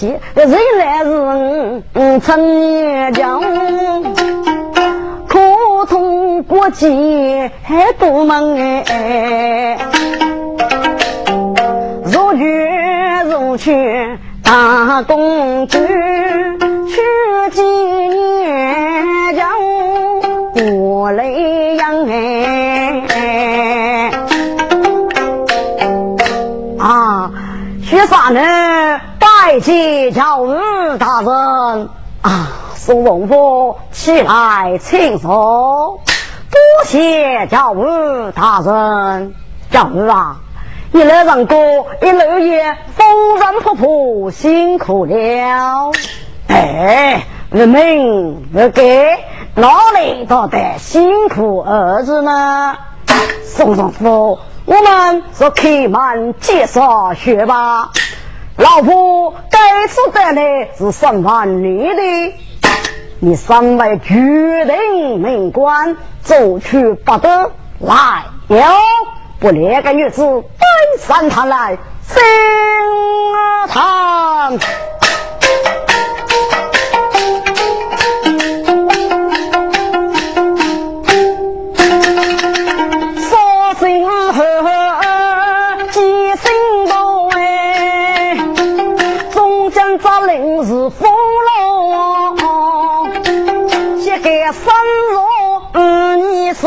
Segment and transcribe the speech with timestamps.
[0.00, 1.82] 富水些人来人
[2.22, 3.38] 成年讲，
[5.28, 5.38] 可
[5.86, 9.76] 通国际还多忙哎，
[12.04, 12.40] 如去
[13.26, 13.76] 如去
[14.42, 15.86] 大公主，去
[17.52, 19.50] 几年讲
[20.72, 21.24] 我来
[21.76, 23.02] 养哎。
[26.78, 27.30] 啊，
[27.82, 28.40] 学啥呢？
[29.60, 31.90] 拜见教育大人
[32.22, 32.48] 啊！
[32.76, 34.78] 宋荣福起来。
[34.78, 36.00] 请坐，
[36.50, 39.34] 多谢教育大人。
[39.70, 40.38] 教育啊，
[40.92, 41.58] 一路上过，
[42.00, 45.92] 一路也风尘仆仆，辛苦了。
[46.48, 49.10] 哎，人民不给
[49.56, 52.78] 哪里到得辛苦儿子呢？
[53.44, 54.38] 宋荣福。
[54.64, 57.90] 我们是开门见山学吧，
[58.60, 62.34] 老婆该次带来是审判你的，
[63.18, 68.62] 你身为决定命官，走去不得来哟，
[69.38, 72.22] 不两个女子奔上堂来，心
[73.68, 74.58] 堂。
[94.52, 94.72] 生
[95.12, 95.22] 若
[95.74, 96.66] 二年数，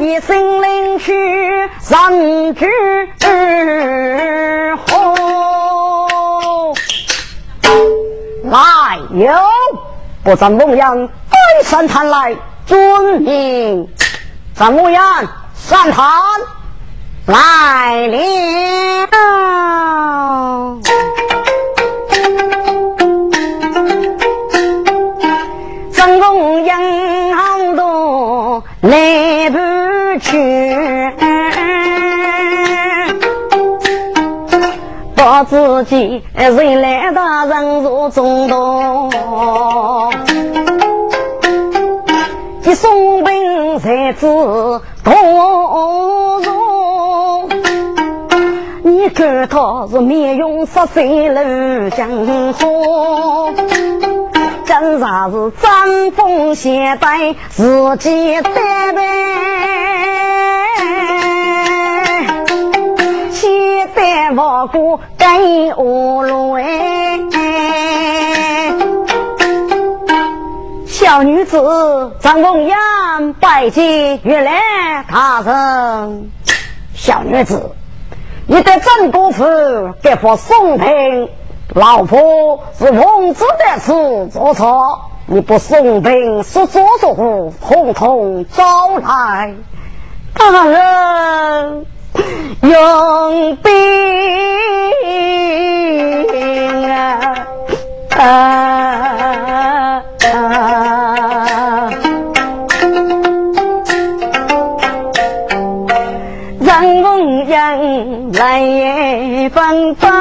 [0.00, 2.66] 一心领取三句
[4.86, 5.14] 好。
[8.44, 9.32] 来哟，
[10.24, 11.12] 不张龙阳拜
[11.62, 12.36] 山坛来，
[12.66, 13.88] 遵命。
[14.56, 15.02] 张龙阳
[15.54, 16.04] 上坛
[17.26, 18.18] 来了。
[28.84, 29.56] 来不
[30.20, 30.38] 去，
[35.16, 39.08] 把自己人来大人入中道，
[42.62, 44.82] 一送兵才知多
[46.44, 47.48] 弱，
[48.82, 53.54] 你看他是面容色色如江河。
[54.66, 59.02] 真啥是张风携带自己带备，
[63.30, 66.64] 期待我过跟我来。
[70.86, 74.54] 小女子张凤阳拜见月亮
[75.10, 76.30] 大人。
[76.94, 77.72] 小女子，
[78.46, 79.44] 你在郑国府
[80.02, 81.28] 给我送聘。
[81.72, 89.54] 老婆是王子在此做错，你不送兵是做作户，统统招来。
[90.34, 91.86] 大人
[92.60, 93.72] 用兵
[98.16, 100.02] 啊！
[106.60, 110.12] 让梦人来芬芳。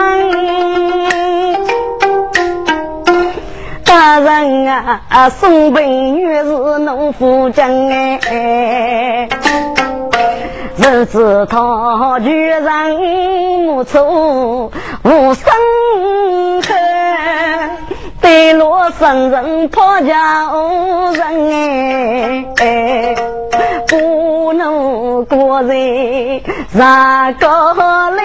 [3.86, 6.44] 大人啊，送兵女是
[6.80, 9.30] 农夫真哎，
[10.78, 12.96] 日子他居然
[13.68, 14.72] 无处
[15.04, 15.54] 无生
[16.62, 16.78] 恨，
[18.22, 23.16] 对落生人讨家无人哎，
[23.88, 26.42] 不能过人
[26.76, 27.48] 啥个
[28.12, 28.24] 嘞？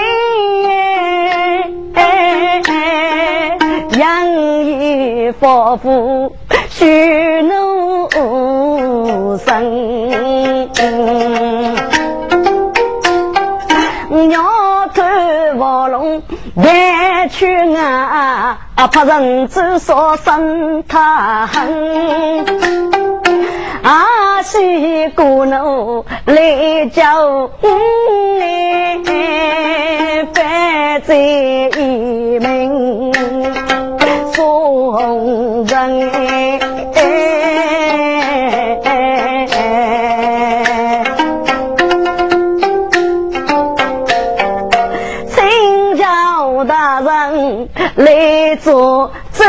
[3.98, 4.32] 养
[4.64, 6.36] 育夫妇
[6.70, 8.08] 许奴
[9.38, 10.68] 生，
[14.28, 14.40] 鸟
[14.94, 15.02] 头
[15.58, 16.22] 卧龙
[16.54, 22.46] 白去啊，怕人知说生他恨，
[23.82, 29.00] 阿西姑奴来叫哎，
[30.32, 33.67] 反贼一名。
[34.48, 36.10] 红人。
[45.26, 49.44] 请疆大人来做主。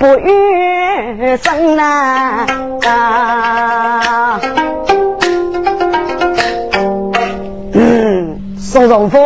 [0.00, 1.76] 不遇生！
[1.76, 2.46] 啊
[8.70, 9.18] 宋荣夫，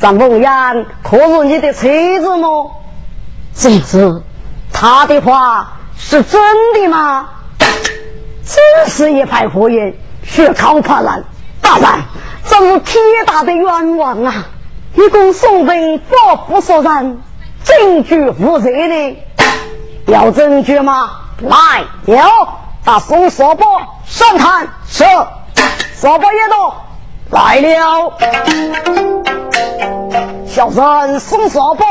[0.00, 1.88] 张凤燕，可是你的车
[2.20, 2.48] 子吗？
[3.54, 4.24] 妻子，
[4.72, 6.42] 他的话是真
[6.74, 7.28] 的吗？
[8.44, 9.94] 真是一派胡言，
[10.24, 11.24] 血口喷人。
[11.60, 11.88] 大人，
[12.48, 14.44] 这是天大的冤枉啊！
[14.96, 17.22] 一共宋兵报复所人，
[17.62, 21.10] 证据无罪的，有证据吗？
[21.38, 22.18] 来，有。
[22.84, 23.64] 把宋所伯
[24.04, 24.66] 上坛。
[24.88, 25.04] 是。
[25.94, 26.84] 所伯也到
[27.30, 28.12] 来了。
[30.46, 31.84] 小人宋所伯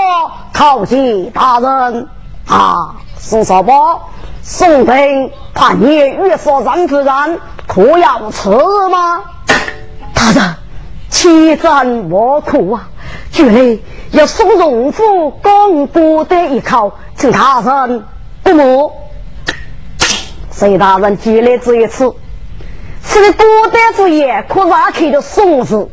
[0.53, 2.07] 叩见大人。
[2.47, 4.01] 啊，宋所伯，
[4.41, 8.49] 宋兵叛逆，欲所人之人，可要吃
[8.89, 9.21] 吗？
[10.13, 10.55] 大人，
[11.09, 12.89] 千赞莫苦啊！
[13.31, 13.79] 觉来
[14.11, 18.03] 要送荣府公布的一口，请大人
[18.43, 18.91] 不母。
[20.51, 22.13] 隋大人举来这一次，
[23.03, 25.89] 此个孤单之夜，可拉开的松子。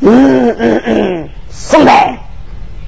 [0.00, 2.18] 嗯嗯嗯，宋代，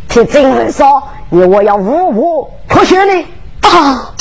[0.09, 3.25] 听真人说，你我要五五可学呢
[3.63, 4.15] 啊！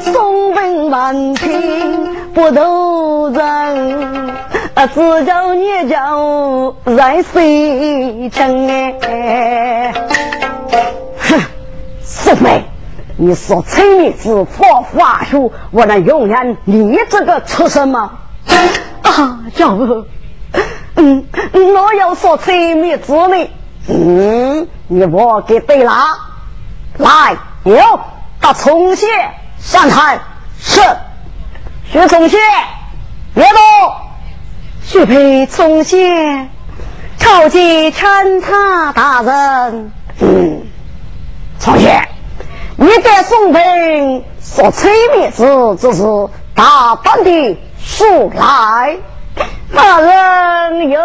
[0.00, 4.30] 宋文满庭不斗人。
[4.74, 8.68] 啊，只叫你叫在水城
[9.02, 9.92] 哎！
[11.18, 11.40] 哼，
[12.02, 12.62] 四妹，
[13.16, 18.12] 你说催命子佛法术，我能永远你这个畜生吗？
[19.02, 20.06] 啊，叫我，
[20.96, 23.50] 嗯，我要说催命子呢？
[23.88, 25.92] 嗯，你我给对了，
[26.98, 27.76] 来，有
[28.40, 29.06] 到重谢
[29.58, 30.20] 上台，
[30.58, 30.80] 是，
[31.90, 32.38] 学重谢，
[33.34, 33.60] 别动。
[34.84, 36.50] 许配从前
[37.18, 39.92] 朝见参差大人。
[40.20, 40.62] 嗯，
[41.58, 42.08] 从前
[42.82, 45.44] 你在宋兵所催灭之，
[45.80, 46.02] 这是
[46.52, 48.96] 大胆的数来，
[49.72, 51.00] 大人永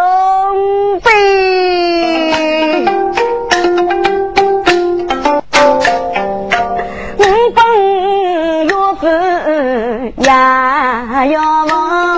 [1.01, 1.11] 备。
[7.19, 12.16] 五本药粉呀呀王。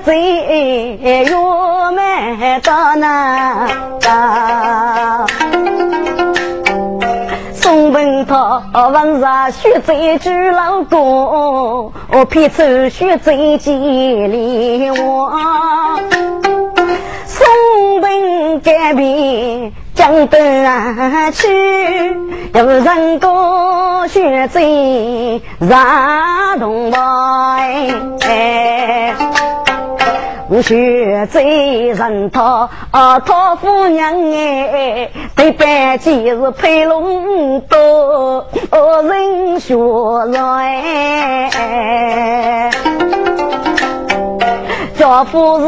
[0.00, 0.98] 贼
[1.30, 3.68] 又买到那，
[7.52, 8.62] 宋文涛
[8.92, 15.32] 问啥血贼住老公，我偏出血贼见里我，
[17.26, 19.72] 宋文改变。
[19.92, 20.40] 江东
[21.32, 22.16] 去，
[22.54, 27.90] 有人过血贼染东哎，
[30.62, 32.68] 血贼人他
[33.24, 38.46] 他夫娘哎，对白鸡是配龙多，
[39.04, 39.74] 人血
[40.32, 41.50] 来，
[44.98, 45.64] 丈夫是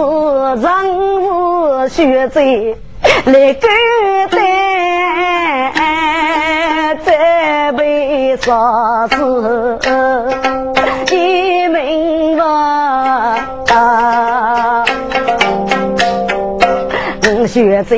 [0.62, 2.76] 人是血贼。
[3.24, 3.68] 来勾
[4.30, 4.36] 搭，
[7.04, 9.78] 再被杀死
[11.10, 13.46] 一命啊！
[17.24, 17.96] 我学在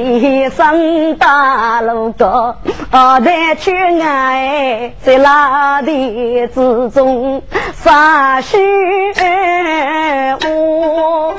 [0.51, 2.57] 上大路高，
[2.91, 7.43] 在去爱在拉地之中
[7.75, 8.59] 杀虚
[10.47, 11.35] 我。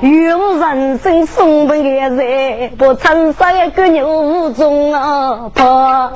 [0.00, 6.12] 有人生送本的人，不曾杀一个牛中啊跑。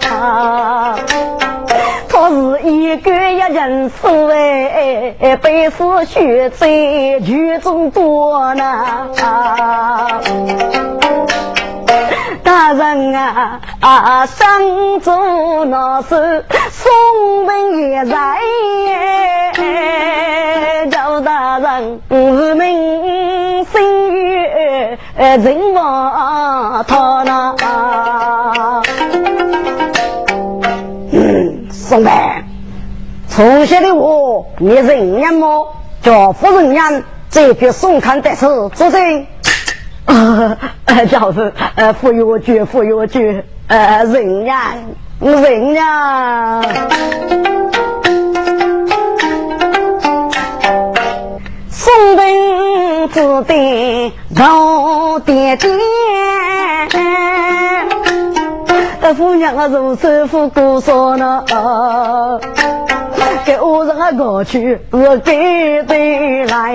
[2.09, 6.67] 他是一个一人死哎，被死血债
[7.21, 9.09] 举中多呢。
[12.43, 18.39] 大人啊啊，上中那是送本也在，
[20.91, 27.57] 赵大人无名声誉人亡他那。
[31.13, 32.45] 嗯，宋代
[33.29, 35.75] 从小的我，你人言么？
[36.03, 39.27] 叫夫人言，这批宋康得是作证。
[40.11, 40.57] 啊，
[41.09, 44.75] 叫是呃，富有句，富有句，呃，人呀，
[45.21, 46.61] 人呀，
[51.69, 55.71] 送兵子弟到爹爹，
[59.03, 61.45] 呃，夫娘啊，如此富姑说呢，
[63.47, 66.75] 给我让啊过去，我给得来。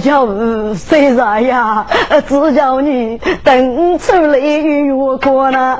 [0.00, 0.26] 叫
[0.74, 1.86] 虽然呀，
[2.26, 5.78] 只叫你等出来与我过呢。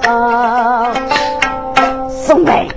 [2.09, 2.69] 宋北，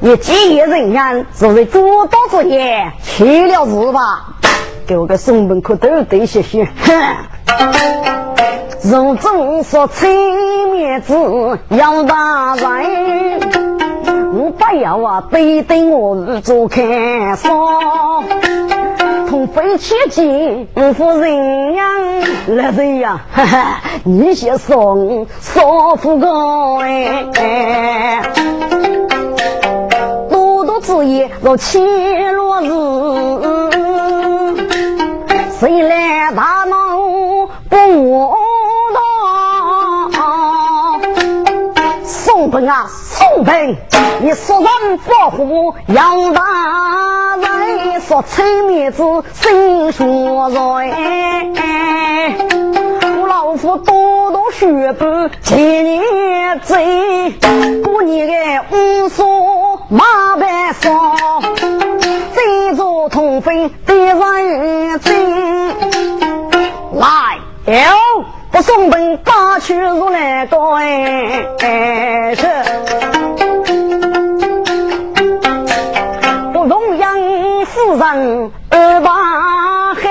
[0.00, 4.36] 你既然人言，作为主刀之业，去了是吧？
[4.86, 6.64] 给我个宋本可都得谢谢。
[6.64, 7.16] 哼。
[8.82, 10.14] 如中说催
[10.70, 13.40] 面子要大人，
[14.34, 17.50] 我不要啊，背对我做看守。
[19.54, 21.86] 同飞起见不负人样，
[22.48, 28.22] 来人呀，哈哈，你先送少妇个哎，
[30.28, 31.78] 多多之言若七
[32.32, 32.68] 落日，
[35.60, 36.98] 谁来大闹
[37.68, 37.76] 不
[38.10, 38.34] 我？
[42.02, 42.86] 宋本啊，
[43.34, 43.76] 宋本，
[44.20, 46.40] 你说人保护杨大
[47.36, 51.56] 人，说陈面子心说人，
[53.20, 57.34] 我老夫多多血本几年贼，
[57.82, 58.34] 过年的
[58.70, 61.40] 无数马白烧，
[62.36, 65.74] 这座通飞的人精，
[66.92, 67.74] 来哟。
[68.52, 72.46] 不送本八去如来高哎，是
[78.14, 80.04] 人二把汉，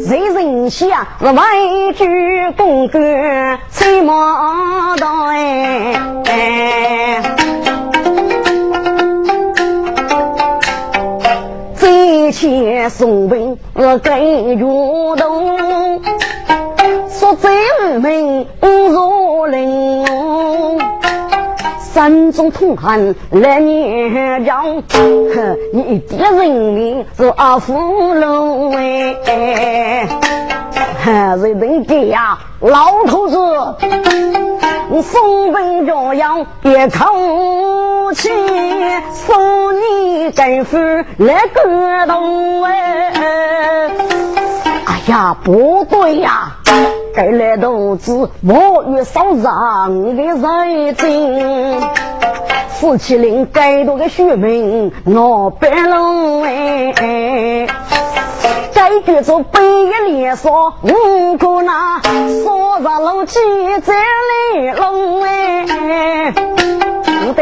[0.00, 1.42] 谁人下是外
[1.94, 7.22] 居公干吹毛道哎，
[11.78, 14.20] 这些送本我该
[14.56, 16.02] 主动。
[17.34, 20.05] 贼名无如林，
[21.96, 24.66] 三中通汉来念讲，
[25.72, 27.72] 你的人名是阿福
[28.12, 30.06] 龙哎，
[31.40, 33.38] 人人给呀，老头子，
[35.00, 38.28] 送本教养别口气，
[39.14, 40.76] 送你干夫
[41.16, 44.35] 来个动，哎。
[45.06, 46.56] 呀，不对呀。
[47.14, 51.80] 该来都是我与少让的人精，
[52.68, 57.66] 四七零该多个学名我白龙哎，
[58.74, 62.02] 该举着北一连说五个那
[62.44, 63.38] 说着龙气
[63.82, 66.34] 在来龙哎，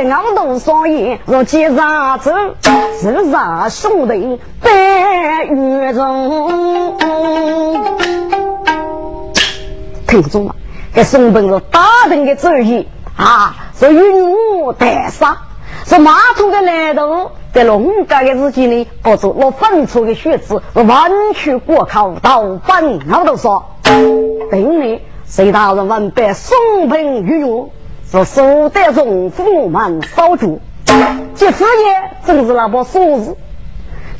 [0.05, 2.31] 我的俺都双眼若接上走，
[3.01, 6.99] 是上兄弟白玉中。
[10.07, 10.55] 听不中了，
[10.93, 15.39] 给宋本是大人的主意啊，是云雾带杀，
[15.87, 23.65] 是马桶的来头，在龙家的日记里，告诉我分出的血子是完全过靠到本，我都说，
[24.51, 26.55] 等你谁大人问白宋
[26.91, 27.73] 本云雾
[28.11, 30.61] 是苏德中府门少主，
[31.35, 33.37] 这事业正是那把锁子。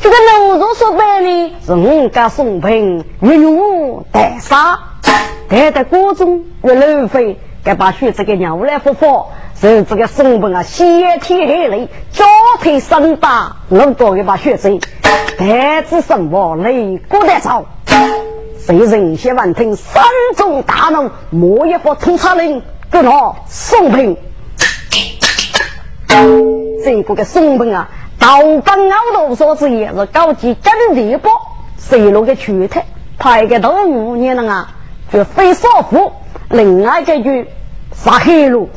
[0.01, 4.79] 这个楼主说白呢，是我家宋平云雾带杀。
[5.49, 9.29] 待在锅中越浪费，该把血子给娘来复活。
[9.55, 12.25] 是这个宋平啊，先天黑雷，脚
[12.61, 14.81] 腿生大，能多一把血子。
[15.39, 17.67] 待子生活累过得早，
[18.59, 20.03] 谁人先闻听山
[20.37, 24.17] 中大怒，莫一副通杀令，给他宋平。
[26.85, 27.89] 这个个宋平啊，
[28.19, 31.31] 刀锋凹头所之也是高级真地包，
[31.79, 32.81] 水路的躯体，
[33.19, 34.75] 派个动物你能啊？
[35.13, 36.13] 就非少妇，
[36.51, 37.49] 另外一句
[37.95, 38.69] 杀黑路，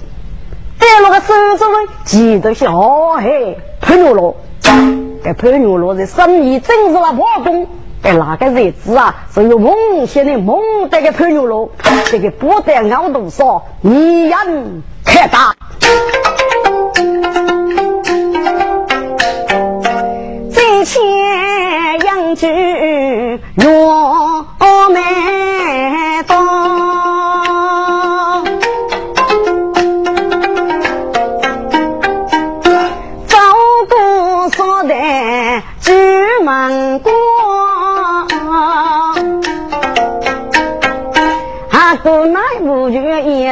[0.79, 7.67] 在那个手中呢，记得是好海潘牛罗，这潘牛罗的生意真是那破工，
[8.01, 11.69] 在那个日子啊，是有梦想的梦这个朋友喽，
[12.09, 14.37] 这个不得熬多少，一眼
[15.03, 15.55] 看大。
[20.49, 21.01] 金钱
[22.05, 22.47] 养猪
[23.55, 25.56] 若美。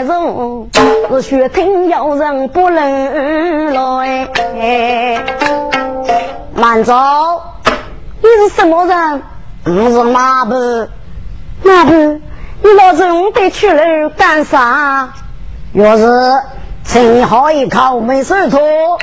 [0.03, 4.29] 是血听有人不能来。
[6.53, 6.93] 慢走，
[8.21, 8.55] 你是？
[8.55, 9.21] 什么人？
[9.65, 10.03] 我是？
[10.03, 10.53] 马步，
[11.63, 15.13] 马步，你老子得去了干啥？
[15.73, 16.09] 要是？
[16.83, 18.99] 请好一口没手托，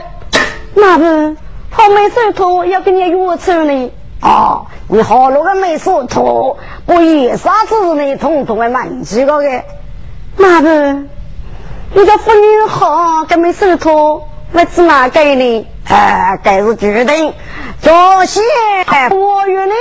[0.74, 1.36] 马步。
[1.70, 3.90] 好没手托要给你约出呢。
[4.20, 9.64] 哦，你好多个没说错，不一啥子你统统的满几个的？
[10.36, 10.92] 妈的，
[11.94, 15.66] 你这妇女好，跟没手托，我只哪给你？
[15.88, 17.34] 哎，该是决定，
[17.80, 18.40] 这些
[19.10, 19.72] 我与你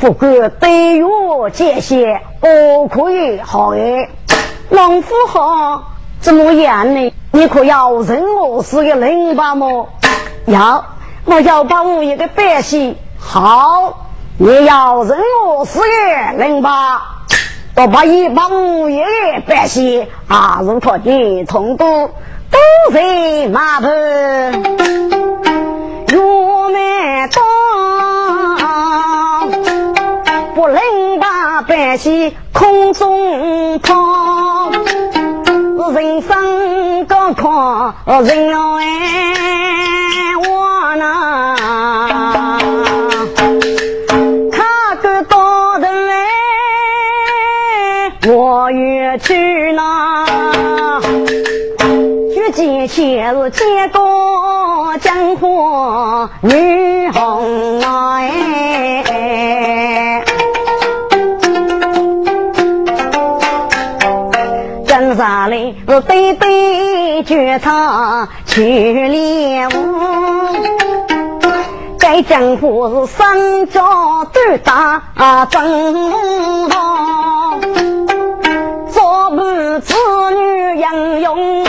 [0.00, 1.06] 不过对月
[1.52, 3.80] 这些，我可以好的。
[4.70, 7.12] 农夫好，怎么样呢？
[7.32, 9.88] 你可要认我是个零八么？
[10.46, 10.84] 要，
[11.24, 14.06] 我要把我一个百姓好。
[14.38, 17.19] 你要认我是个零八，
[17.80, 19.02] 我把一把五爷
[19.46, 22.08] 百姓啊，如可的通都
[22.50, 22.58] 都
[22.92, 23.90] 在马棚，
[26.12, 27.40] 我们当
[30.54, 30.78] 不能
[31.20, 34.70] 把百姓空中抛，
[35.94, 41.56] 人生高考人哎我呐。
[42.04, 42.49] 我欲
[49.18, 51.00] 去哪？
[52.32, 53.98] 举剑前是结个
[55.00, 59.02] 江湖女红哎，
[64.86, 68.62] 跟上来是对对绝唱去
[69.08, 69.72] 练武，
[71.98, 75.02] 该江湖是三脚都打
[75.50, 77.09] 正。
[79.80, 79.94] 子
[80.34, 81.64] 女英勇，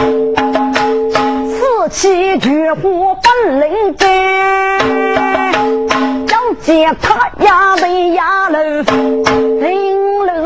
[1.50, 4.08] 此起菊花本领干，
[6.28, 8.60] 要见他压得压楼，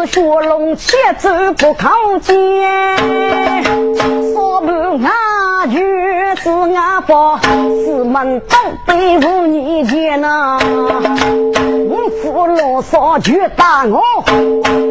[0.05, 1.89] 领路学龙且走不靠
[2.21, 2.35] 前，
[4.33, 4.67] 说不
[5.03, 10.59] 俺就是俺爸，四门都对付你见呐。
[12.27, 14.01] 我老少就打我，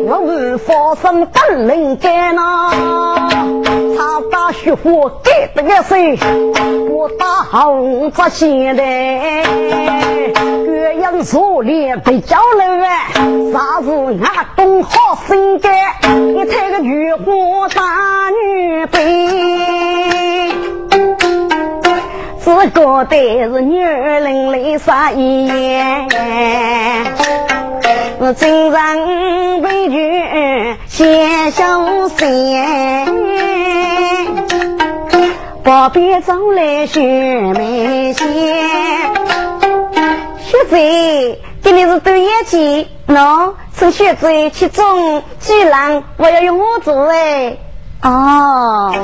[0.07, 3.29] 我无法生不能干呐。
[3.96, 6.18] 他打雪花给得个谁？
[6.90, 12.88] 我打红子现代，鸳鸯锁链被交了，
[13.53, 13.90] 啥子
[14.22, 14.90] 俺懂好
[15.27, 15.73] 心肝？
[16.35, 18.95] 你猜个女花大女兵。
[22.45, 26.09] 只觉得是女人的杀言，
[28.19, 32.59] 是真人悲剧先小心，
[35.62, 37.01] 不必走来学
[37.55, 38.27] 眉仙。
[40.38, 47.59] 学贼，给你是对眼睛，喏，是学贼其中，既然我要用我做哎，
[48.03, 48.95] 哦。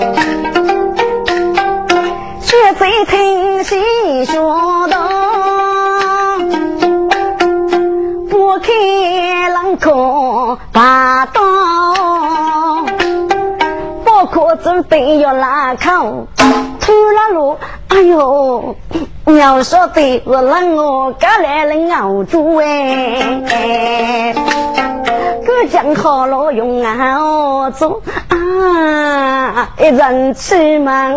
[2.40, 5.08] 学贼听戏说道，
[8.30, 11.40] 不看冷空大刀，
[14.04, 16.26] 包括准备要拉口，
[16.80, 17.58] 突然路，
[17.88, 18.76] 哎呦，
[19.36, 24.34] 要说的是让我赶来了熬煮哎。
[25.62, 31.14] 我讲好了用熬做啊，一人吃满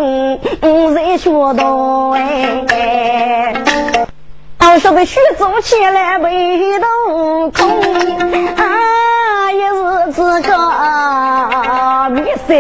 [0.62, 3.54] 五人学到哎，
[4.60, 7.70] 我说的许做起来背都空
[8.58, 10.50] 啊，也是自个
[12.10, 12.58] 米三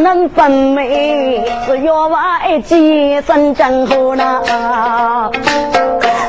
[0.00, 4.42] 能分美是要娃一见生江湖呢，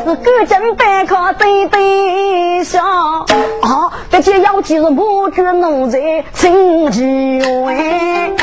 [0.05, 5.99] 是古今百科对对笑啊，这些妖姬是母猪奴才
[6.33, 8.33] 亲戚喂，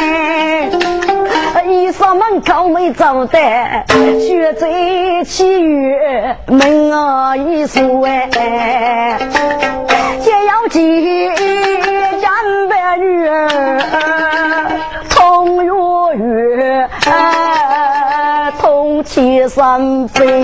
[1.68, 3.38] 一上门口没走的，
[4.20, 9.18] 学在七月门啊一说哎，
[10.24, 11.28] 这妖姬
[12.20, 12.30] 江
[12.68, 13.78] 白女儿。
[15.48, 15.72] 同月
[16.18, 16.90] 月，
[18.60, 20.42] 同气三飞，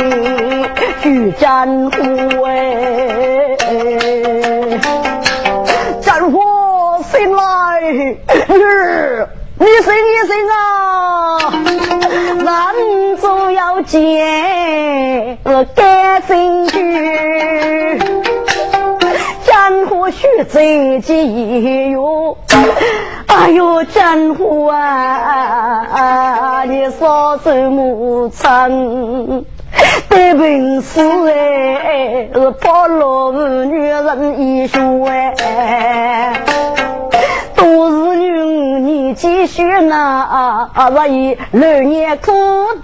[1.03, 3.55] 举战虎哎，
[6.01, 6.41] 战虎
[7.13, 8.17] 醒来，女
[8.65, 11.53] 儿，你醒你醒啊，
[12.43, 12.75] 男
[13.21, 15.37] 主要见
[15.75, 16.81] 感兴趣，
[19.45, 22.37] 战虎须贼急哟。
[23.27, 29.45] 哎呦，江湖啊，你少走木村，
[30.09, 33.33] 得本事哎，是破落
[33.65, 36.35] 女人一说哎，
[37.57, 42.33] 都是女你继续那，我以六年苦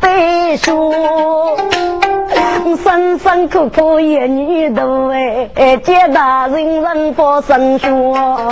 [0.01, 0.09] 读
[0.57, 0.93] 书，
[2.77, 5.11] 辛辛苦苦一年多
[5.55, 8.49] 哎，接大人人发生说，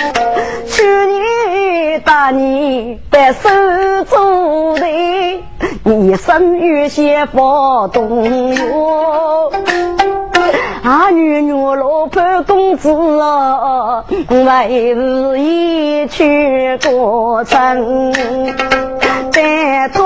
[0.67, 3.49] 去年大年白手
[4.05, 4.87] 做的，
[5.85, 9.51] 一生有些发动哟。
[10.83, 18.13] 啊，女女老婆公子哦，为是一曲歌声
[19.31, 20.05] 在做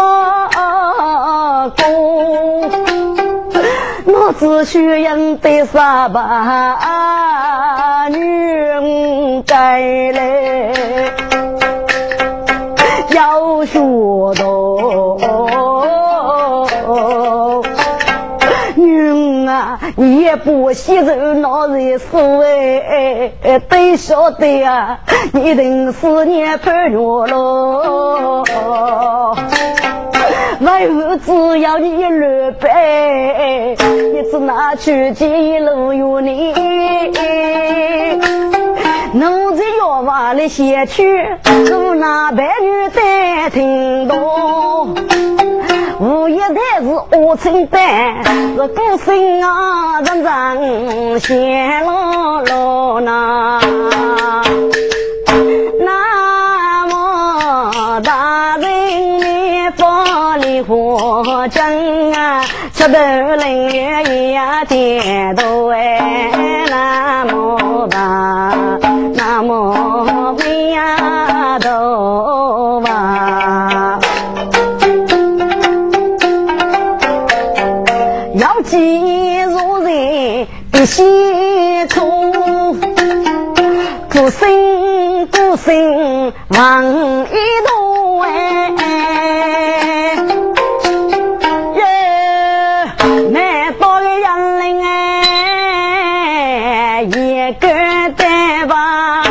[1.77, 3.22] 工，
[4.05, 6.21] 我只需应得三百
[8.09, 9.79] 女再
[10.11, 10.73] 来
[13.11, 13.79] 要学
[14.41, 15.19] 多。
[19.95, 23.31] 你也不洗走那人死哎，
[23.69, 24.99] 得晓得啊，
[25.31, 28.43] 你等思念盼月喽。
[30.89, 36.53] 我只要你六百，你只拿去几路有你？
[39.13, 41.23] 奴才要往里写去，
[41.71, 44.95] 我那白女在听懂。
[45.99, 48.23] 无一代是我承担，
[48.55, 53.61] 是孤身啊，人人显落落那。
[60.93, 68.53] 里火正啊，吃豆人月呀点头哎，那么大，
[69.15, 73.99] 那么美呀都吧。
[78.65, 82.79] 记如人的心中，
[84.09, 86.85] 孤身孤身往
[87.25, 88.71] 一途哎，
[97.51, 97.67] 个
[98.15, 99.23] 单吧，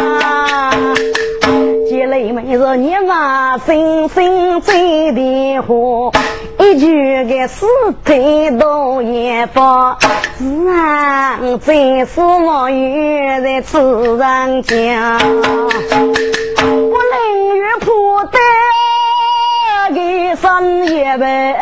[1.89, 6.11] 姐妹们说你嘛，心心最的话。
[6.59, 7.67] 一句个死
[8.05, 9.99] 腿都也放，
[10.39, 21.57] 自然真是望远在此上讲，我宁愿破胆给生一辈，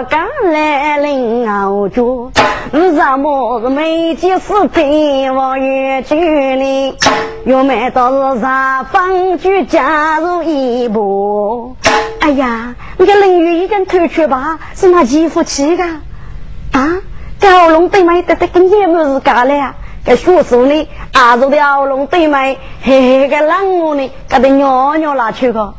[0.00, 2.32] 我敢来领熬住。
[2.72, 6.14] 什么是没见死天望远距
[6.56, 6.94] 离，
[7.44, 11.76] 又没到是啥方就加入一步。
[12.20, 17.02] 哎呀，你个林雨一根偷去吧，是那欺负气的啊！
[17.38, 19.74] 蛟龙对面得得跟野么是干了？
[20.06, 25.74] 这学术呢，阿叔的蛟龙对面嘿嘿个冷我呢，给他尿尿拿去个。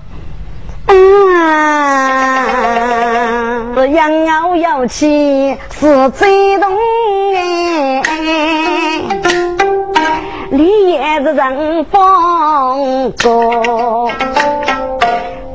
[0.87, 0.95] 啊，
[3.75, 6.71] 是养鸟要气是最动
[7.35, 8.03] 哎，
[10.51, 14.11] 绿叶子人风过，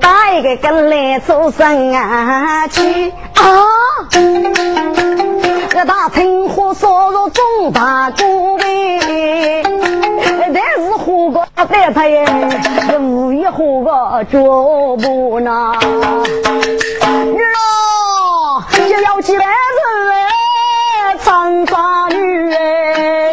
[0.00, 3.66] 带个跟来做生啊去啊，
[5.70, 9.62] 这大青火烧入中大锅呗。
[10.52, 12.24] 但是火锅在他也
[12.98, 14.38] 无一火锅脚
[14.96, 15.72] 步呢。
[17.32, 17.44] 女儿
[18.88, 19.54] 就要起来人
[20.12, 23.32] 哎，长发女哎，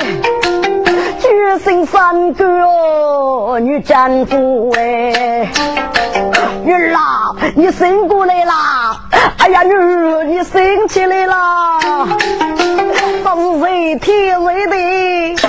[1.20, 5.50] 举身三个，女丈夫哎。
[6.64, 9.02] 女儿啊，你醒过来啦！
[9.38, 11.80] 哎呀，女儿你醒起来啦！
[13.24, 15.44] 这是谁天谁的？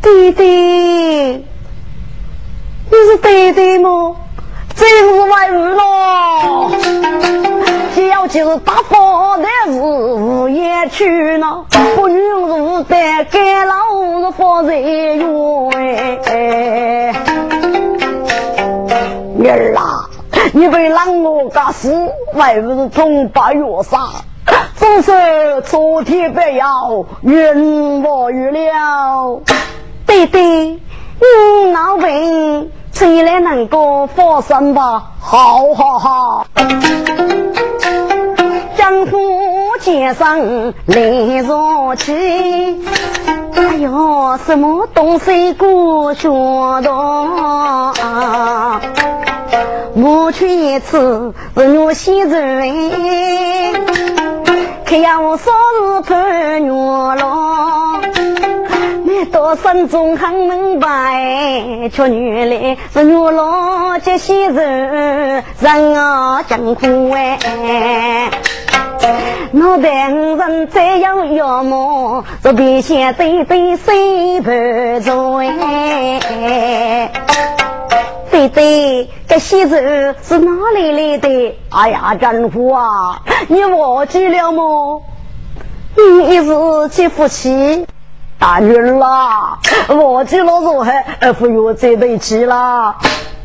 [0.00, 1.44] 弟弟，你
[2.90, 4.16] 是弟弟吗？
[4.76, 6.70] 真是外物咯！
[8.08, 11.64] 要就是大方的是无言去呢，
[11.96, 13.74] 不女是得该老
[14.20, 15.24] 是放在院。
[19.36, 20.08] 女儿啊，
[20.52, 21.92] 你被让我干死，
[22.34, 24.08] 外物是从八月杀，
[24.76, 29.40] 总是昨天不要，冤枉于了。
[30.08, 35.12] 弟弟，你老病，起来能够放心吧？
[35.20, 36.46] 好好好。
[38.74, 39.18] 江湖
[39.80, 40.40] 街上
[40.86, 42.82] 来若起，
[43.54, 46.30] 哎呦，什么东西过学
[46.80, 47.92] 堂？
[49.94, 53.74] 我去一次是我先人，
[54.86, 55.50] 可要我少
[55.82, 57.97] 日盼月郎。
[59.18, 68.30] 你多心中很明白，却原来是牛郎接西人，人啊艰苦哎。
[69.52, 77.10] 我代人这样要么，这边先对对谁不做哎？
[78.30, 81.56] 对对，这西子是哪里来的？
[81.70, 85.02] 哎呀，丈夫啊，你忘记了么？
[85.96, 87.84] 你是几夫妻？
[88.38, 90.92] 大女儿啦，忘记了如何？
[91.34, 92.94] 不要再对起了。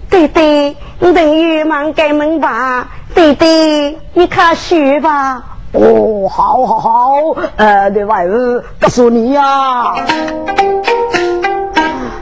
[0.09, 2.87] 对对，你等于忙开门吧。
[3.15, 5.43] 对对，你看书吧。
[5.71, 7.15] 哦，好，好，好。
[7.55, 9.95] 呃，对外儿告诉你呀。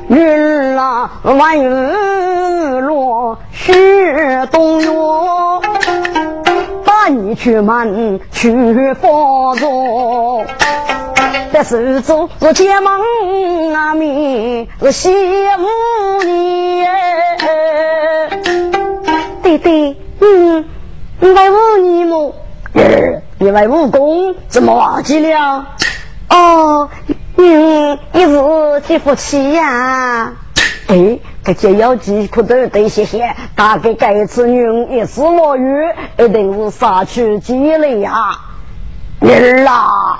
[0.07, 4.87] 日啊，晚日落雪冬月，
[6.85, 10.45] 把你去门去放纵。
[11.53, 15.67] 这是做是结盟啊，咪是羡慕
[16.23, 16.85] 你。
[19.43, 20.65] 对对，嗯，
[21.19, 22.33] 来问你么？
[23.39, 25.65] 你为武功怎么忘记了？
[26.29, 26.89] 哦。
[27.37, 30.33] 嗯，你是几夫妻呀？
[30.87, 34.61] 哎，这解药剂可都得谢谢，大概这次女
[34.95, 35.85] 一时落雨，
[36.19, 38.11] 一定是杀去积累呀。
[39.21, 40.17] 儿啊，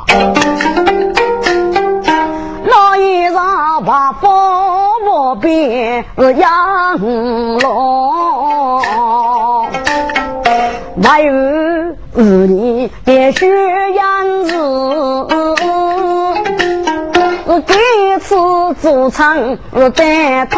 [2.64, 4.32] 那一场把风
[5.04, 6.06] 波变
[6.38, 6.98] 杨
[7.60, 8.82] 龙，
[11.04, 11.32] 还有
[12.24, 13.48] 你也许
[13.96, 14.52] 样子。
[17.66, 18.36] 第一次
[18.82, 19.58] 做唱
[19.94, 20.58] 在他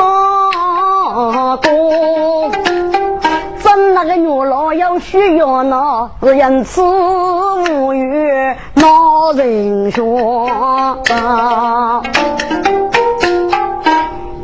[1.57, 2.51] 宫，
[3.75, 10.99] 真那个女老要需要那是因此无语闹人说。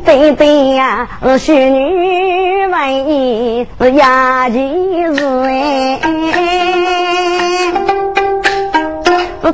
[0.04, 1.06] 对对呀，
[1.38, 6.00] 是女为是雅妻子哎。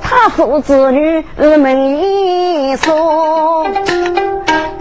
[0.03, 1.23] 他父子女
[1.59, 3.67] 们一说，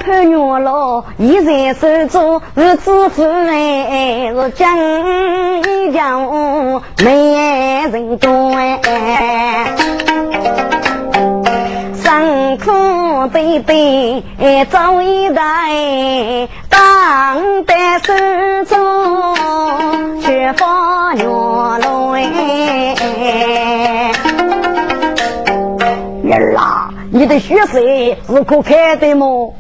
[0.06, 4.78] 看月老一在手中是知府哎，是将
[5.64, 7.34] 一将没
[7.90, 9.76] 人懂哎，
[11.96, 14.24] 辛苦对对
[14.66, 18.14] 走一代，当代手
[18.66, 22.94] 中却发月老哎。
[26.32, 29.56] 儿啊，你的血色是可看的么？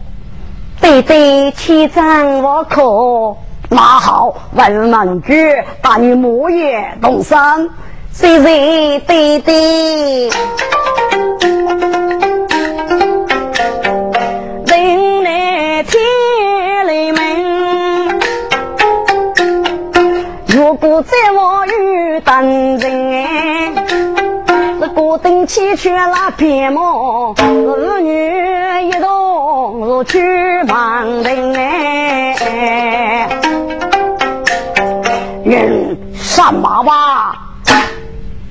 [0.81, 3.38] 对对，千张我可。
[3.69, 5.33] 那好，文盲句
[5.81, 7.38] 把你木叶动身，
[8.13, 10.29] 谁谁对对。
[14.67, 15.93] 人来天
[16.85, 18.19] 来门，
[20.47, 24.24] 如果再我遇当真。
[24.95, 33.27] 孤灯起却那边梦，儿女一同去忙灯哎。
[35.43, 37.36] 人上马吧？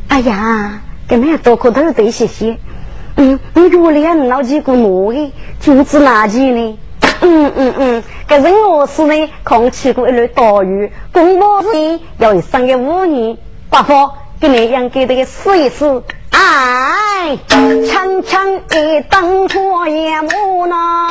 [0.09, 2.59] 哎呀，给妹多磕头得谢谢。
[3.17, 6.79] 嗯，你给我两老几个馍的，就是垃圾呢。
[7.23, 13.39] 嗯嗯嗯，这人我是呢，空起过一轮大雨，公婆是要生个五年，
[13.71, 16.03] 不妨给你养给这个试一试。
[16.37, 17.39] 哎，
[17.87, 21.09] 长长一灯火也木呐，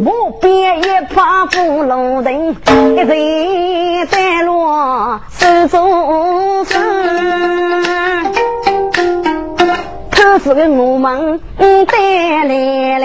[0.00, 2.54] 木边一把布龙灯，
[2.94, 6.80] 一人在落手中分，
[10.12, 11.40] 可是个我们
[11.88, 13.04] 带来了。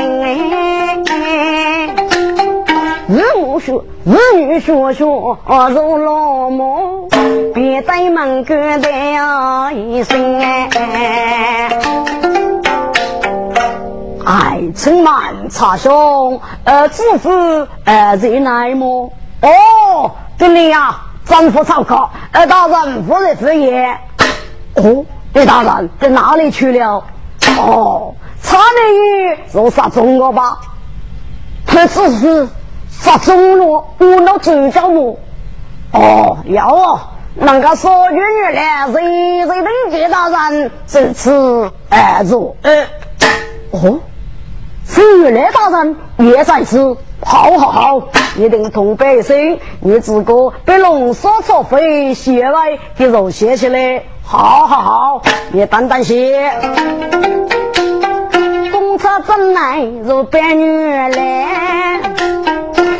[3.09, 7.09] 日母说，日女说说如老母，
[7.55, 10.69] 别在门口的一声哎。
[14.23, 17.31] 哎，陈满茶兄，呃，知府
[17.83, 19.11] 呃在哪么？
[19.41, 20.95] 哦，这里呀，
[21.25, 23.97] 丈夫操客，呃，大人夫人之言。
[24.75, 27.03] 哦，李大人在哪里去了？
[27.57, 30.59] 哦，差美女是杀中了吧？
[31.65, 32.47] 他只是。
[32.99, 33.65] 发中了，
[33.97, 35.17] 我那主角么？
[35.93, 36.99] 哦，要哦，
[37.35, 40.71] 那个说女女来，谁谁能见到人？
[40.85, 42.85] 这次二座，呃，
[43.71, 43.99] 哦，
[44.85, 46.97] 是来大人也在此。
[47.21, 48.01] 好好好，
[48.37, 54.03] 一定同百姓，你自个被龙所作非，血来给肉写起来。
[54.23, 56.51] 好好好，你担担些。
[58.71, 61.99] 公车，真来如白女来，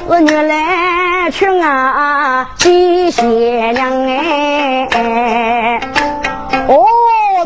[0.10, 5.80] 我女来娶啊见贤娘哎。
[6.68, 6.84] 哦，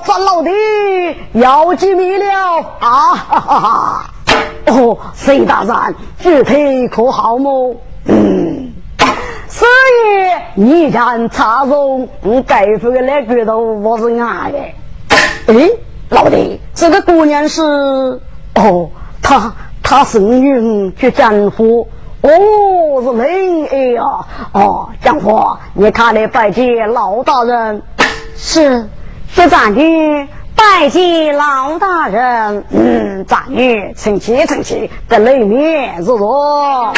[0.06, 0.50] 这老弟
[1.34, 3.16] 要见面了啊！
[3.16, 4.06] 哈哈哈！
[4.68, 7.76] 哦，谁大人具体可好么？
[8.06, 8.72] 嗯，
[9.50, 12.08] 所以你看茶中
[12.48, 14.58] 盖夫的那骨头我是爱的。
[15.54, 15.70] 哎，
[16.08, 18.90] 老弟，这个姑娘是哦，
[19.22, 21.90] 她她生女去江湖，
[22.24, 24.02] 哦是人哎呀，
[24.54, 27.82] 哦江湖，你看来拜见老大人
[28.36, 28.90] 是。
[29.36, 36.94] 是长女拜见老大人，嗯，长女请起请起，在里面入座。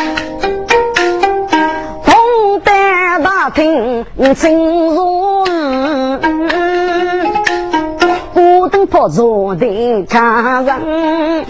[2.04, 6.55] 东单大厅请入，孤
[8.76, 11.46] 灯破坐的家人，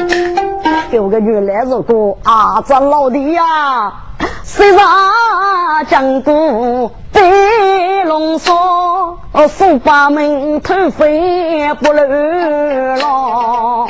[0.92, 3.94] 有个女来如果啊，这老弟呀，
[4.44, 4.86] 身上
[5.88, 6.92] 江都？
[7.12, 9.18] 飞龙说
[9.50, 13.88] ：“书法门头飞不漏了，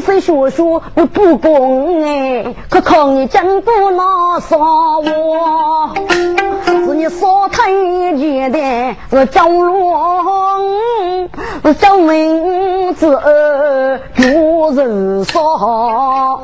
[0.00, 5.90] 是学书不不公哎，可靠你真不拿上我，
[6.64, 7.70] 是你少太
[8.16, 11.28] 简单，是江龙，
[11.64, 13.20] 是江文子
[14.16, 16.42] 有人少，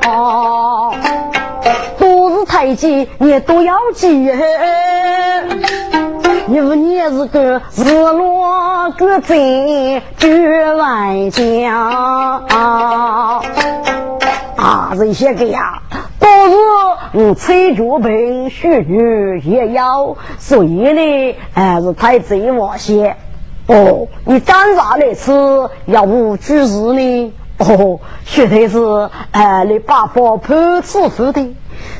[1.99, 4.31] 都是太监，你都要记。
[6.49, 11.41] 你为你是个日落个真绝万家。
[11.73, 12.86] 啊啊
[14.87, 14.95] 啊！
[14.95, 15.81] 这些个呀，
[16.17, 16.55] 都是
[17.11, 23.17] 嗯，崔脚本须女也要，所以呢，还是太贼我些。
[23.67, 25.31] 哦，你干啥来吃？
[25.87, 27.33] 要无居士呢？
[27.57, 28.79] 哦，绝对是
[29.31, 31.41] 呃，你爸爸判处死的。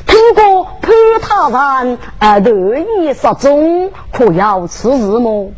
[0.06, 5.50] 听过潘大人啊，乐意失踪，可要此事么？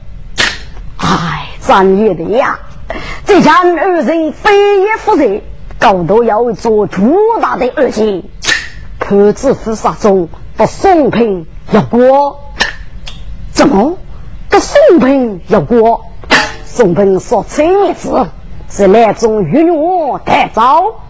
[0.96, 2.58] 哎，专业的呀！
[3.24, 5.42] 这家二人非也不仁，
[5.80, 7.00] 高度要做巨
[7.40, 8.30] 大的恶行。
[8.98, 12.38] 潘子夫失踪，不送平要过？
[13.50, 13.96] 怎么？
[14.48, 16.04] 不送平要过？
[16.64, 18.28] 宋平说一字，
[18.68, 21.00] 是那种玉女太早。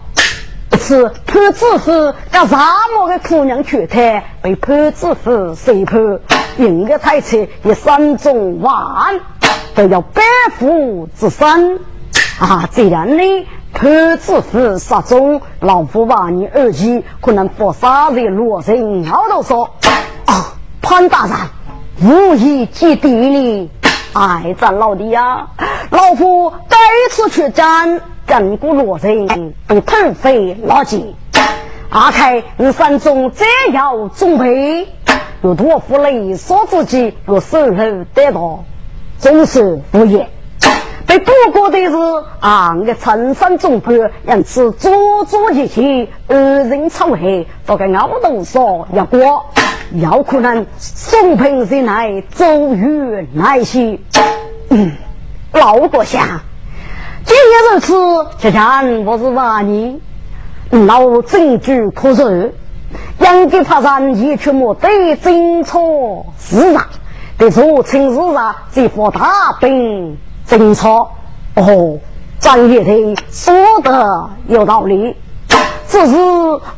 [0.79, 1.91] 是潘子夫
[2.31, 6.19] 跟沙漠的姑娘去谈，被潘知府审判，
[6.57, 8.73] 应该太菜以三中万
[9.75, 10.23] 都要百
[10.57, 11.79] 夫之身
[12.39, 12.67] 啊！
[12.73, 13.23] 这样呢，
[13.73, 19.03] 潘知府失踪，老夫把你二妻可能不杀在罗城。
[19.03, 19.71] 我都说
[20.25, 21.37] 啊，潘大人
[22.03, 23.69] 无意接地你，
[24.13, 25.47] 哎，咱老弟呀，
[25.89, 26.77] 老夫再
[27.09, 28.01] 次去战。
[28.27, 31.15] 整个罗城被土匪拉劫，
[31.89, 34.87] 阿开你山中再要准备，
[35.41, 38.63] 有托付雷说自己若守候得到，
[39.19, 40.29] 终是无言。
[41.11, 41.93] 被不过的是
[42.39, 43.93] 啊，我陈山总判，
[44.29, 49.47] 因此足足一起二人草黑，不该熬动说要过，
[49.91, 53.99] 有可能宋平人来周瑜来袭，
[54.69, 54.93] 嗯，
[55.51, 56.25] 老国相。
[57.25, 59.99] 今日如此，这前我是万年，
[60.69, 62.53] 老证据可证，
[63.19, 65.77] 杨给他上一出没对侦查
[66.39, 66.87] 市场，
[67.37, 70.17] 对做清市场这副大兵
[70.51, 71.11] 争吵。
[71.55, 71.97] 哦，
[72.39, 75.15] 张爷的说的有道理，
[75.87, 76.17] 只是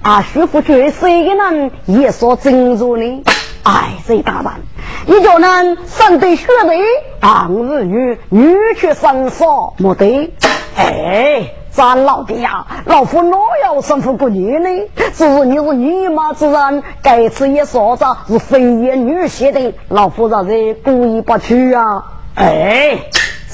[0.03, 3.23] 啊，徐福觉谁个人也说真如呢？
[3.63, 4.61] 哎，这大胆！
[5.07, 9.45] 你叫人三对血的，儿女女婿生杀
[9.77, 10.31] 没得。
[10.75, 14.69] 哎，咱老弟呀，老夫哪有生父过你呢？
[15.15, 22.03] 只是你是女马之人，该次也说着是非言女婿的，老夫让人故意不去啊！
[22.35, 22.97] 哎，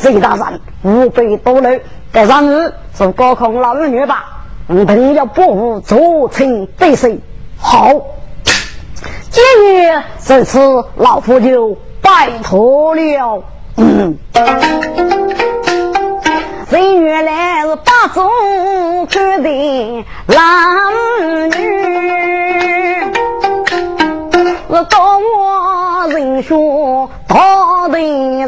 [0.01, 1.81] 这大人无非多虑，
[2.11, 4.25] 该让你是高空老儿女吧？
[4.67, 7.19] 我等要保护左亲对谁？
[7.57, 7.91] 好。
[9.31, 10.59] 今日这次
[10.95, 13.43] 老夫就拜托了。
[13.77, 14.17] 嗯，
[16.69, 20.37] 人原来是八种决定男
[21.49, 21.51] 女，
[24.72, 27.97] 我到我人说大的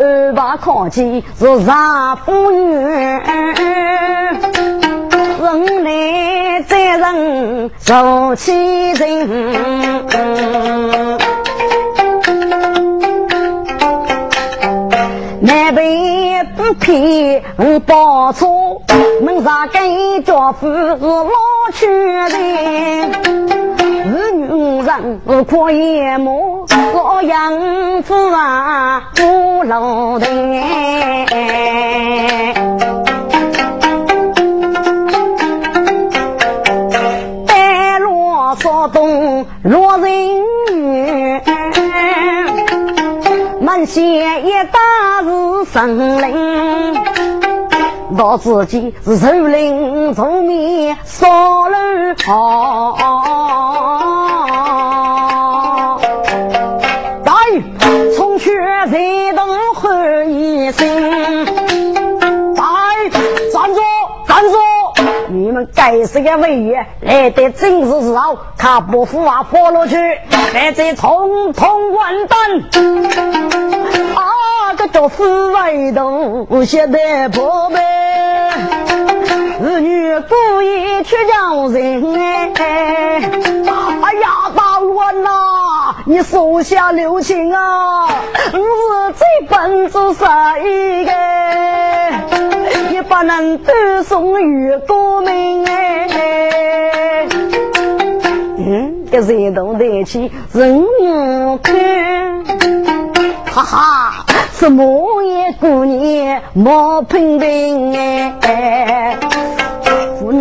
[0.00, 2.74] 二八考级是丈夫女？
[5.38, 9.28] 人来再人受欺人，
[15.84, 17.42] 南北不骗
[17.80, 18.80] 报错，
[19.20, 21.28] 门上跟家父是老
[21.72, 23.12] 屈人，
[24.08, 26.64] 是女人可眼目，
[26.94, 30.26] 老杨子啊不老的。
[37.46, 40.08] 白罗说东罗人
[43.84, 46.94] 满县一大是神灵，
[48.16, 51.76] 到自己是树林，从面烧了
[52.24, 54.03] 好。
[65.86, 69.96] 该死的威爷来得正是时候，他不服啊，跑了去，
[70.50, 72.38] 在这统统完蛋！
[74.14, 77.82] 啊，这叫死外头，现在破败，
[79.60, 82.52] 儿女故意去叫人哎！
[84.02, 85.30] 哎呀，大乱呐！
[86.06, 88.06] 你手下留情啊！
[88.52, 90.24] 我是最本子谁
[91.04, 91.12] 个？
[92.92, 93.72] 也不能独
[94.04, 97.28] 送于国民哎！
[98.58, 102.44] 嗯，这人都得起人物看，
[103.46, 108.33] 哈哈，什么也姑娘莫评评哎！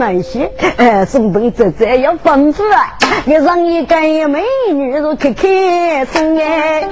[0.03, 2.97] 湖南些，哎，送东这这要丰富啊！
[3.23, 3.95] 你让一个
[4.27, 4.43] 美
[4.73, 6.89] 女如开开心哎！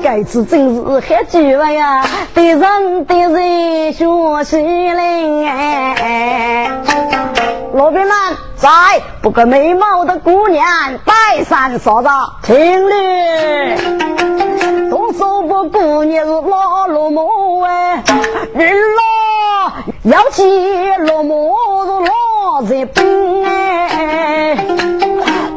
[0.00, 6.70] 该次真是很机会呀，对人对人学习嘞哎！
[7.74, 8.68] 罗宾兰在，
[9.20, 10.64] 不过美貌的姑娘
[11.04, 12.08] 拜山说着，
[12.44, 13.76] 听哩，
[14.88, 18.04] 都说不姑娘是老罗母哎，
[18.54, 19.02] 人老
[20.04, 20.42] 要记
[20.98, 24.56] 罗母是老在兵哎。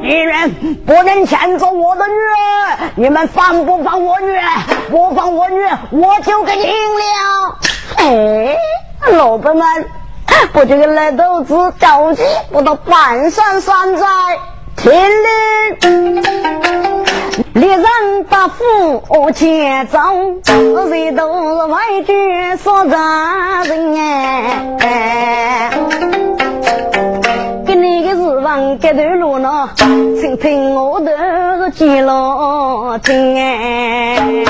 [0.02, 4.44] 女人不能牵走我的女儿，你们放不放我女儿？
[4.92, 7.58] 不放我女儿，我就给你赢了。
[7.98, 8.56] 哎，
[9.14, 9.66] 老板们，
[10.54, 12.22] 不就个来豆子着急，
[12.52, 14.06] 不到半山山寨，
[14.76, 16.24] 听令，
[17.54, 17.86] 猎人
[18.30, 20.00] 把斧切走，
[20.88, 23.94] 谁都是外军所扎人
[24.80, 25.72] 哎。
[27.66, 34.46] 给你个日方这段路呢，听听我的记老听哎。